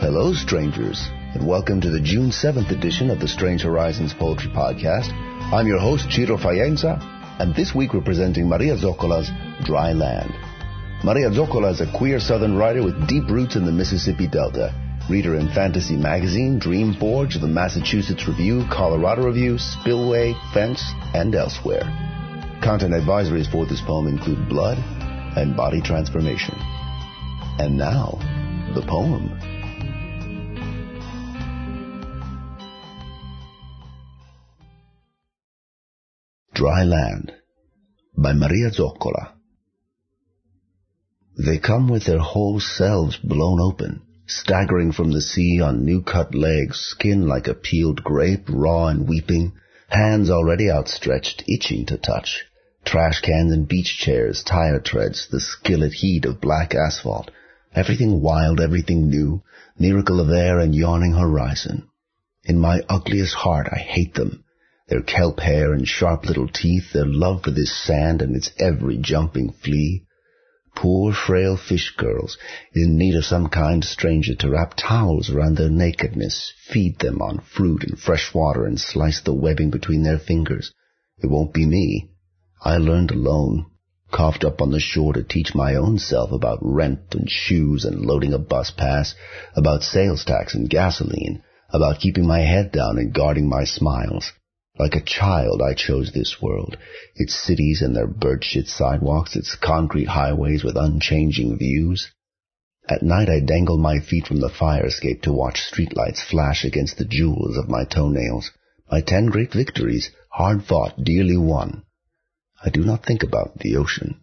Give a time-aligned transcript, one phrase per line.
[0.00, 5.12] Hello, strangers, and welcome to the June 7th edition of the Strange Horizons Poetry Podcast.
[5.52, 6.98] I'm your host, Ciro Faienza,
[7.38, 9.30] and this week we're presenting Maria Zoccola's
[9.66, 10.32] Dry Land.
[11.04, 14.72] Maria Zoccola is a queer southern writer with deep roots in the Mississippi Delta.
[15.10, 20.82] Reader in Fantasy Magazine, Dream Forge, the Massachusetts Review, Colorado Review, Spillway, Fence,
[21.12, 21.82] and elsewhere.
[22.64, 24.78] Content advisories for this poem include blood
[25.36, 26.54] and body transformation.
[27.58, 28.16] And now,
[28.74, 29.28] the poem.
[36.54, 37.34] Dry Land
[38.16, 39.34] by Maria Zoccola.
[41.36, 46.78] They come with their whole selves blown open, staggering from the sea on new-cut legs,
[46.78, 49.52] skin like a peeled grape, raw and weeping,
[49.88, 52.46] hands already outstretched, itching to touch,
[52.94, 57.28] trash cans and beach chairs, tire treads, the skillet heat of black asphalt,
[57.74, 59.42] everything wild, everything new,
[59.76, 61.88] miracle of air and yawning horizon.
[62.44, 64.44] In my ugliest heart I hate them,
[64.86, 68.96] their kelp hair and sharp little teeth, their love for this sand and its every
[68.98, 70.06] jumping flea,
[70.76, 72.38] Poor frail fish girls
[72.76, 77.40] in need of some kind stranger to wrap towels around their nakedness, feed them on
[77.40, 80.72] fruit and fresh water, and slice the webbing between their fingers.
[81.18, 82.12] It won't be me.
[82.66, 83.66] I learned alone,
[84.10, 88.06] coughed up on the shore to teach my own self about rent and shoes and
[88.06, 89.14] loading a bus pass,
[89.54, 94.32] about sales tax and gasoline, about keeping my head down and guarding my smiles.
[94.78, 96.78] Like a child, I chose this world,
[97.14, 102.10] its cities and their bird-shit sidewalks, its concrete highways with unchanging views.
[102.88, 106.96] At night I dangle my feet from the fire escape to watch streetlights flash against
[106.96, 108.50] the jewels of my toenails,
[108.90, 111.83] my ten great victories, hard fought, dearly won.
[112.62, 114.20] I do not think about the ocean.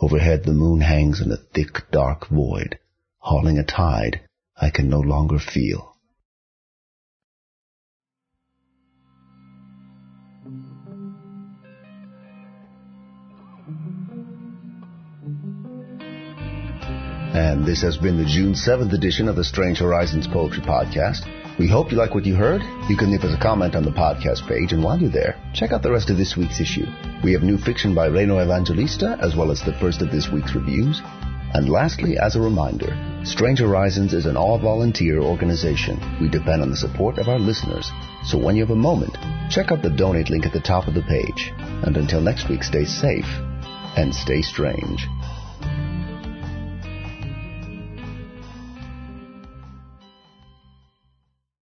[0.00, 2.78] Overhead the moon hangs in a thick, dark void,
[3.18, 4.20] hauling a tide
[4.60, 5.94] I can no longer feel.
[17.34, 21.26] And this has been the June 7th edition of the Strange Horizons Poetry Podcast.
[21.58, 22.62] We hope you like what you heard.
[22.88, 25.72] You can leave us a comment on the podcast page, and while you're there, check
[25.72, 26.86] out the rest of this week's issue.
[27.24, 30.54] We have new fiction by Reno Evangelista, as well as the first of this week's
[30.54, 31.02] reviews.
[31.54, 35.98] And lastly, as a reminder, Strange Horizons is an all-volunteer organization.
[36.20, 37.90] We depend on the support of our listeners.
[38.22, 39.18] So when you have a moment,
[39.50, 41.52] check out the donate link at the top of the page.
[41.82, 43.26] And until next week, stay safe
[43.96, 45.08] and stay strange.